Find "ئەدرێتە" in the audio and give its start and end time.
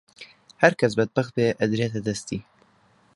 1.59-1.99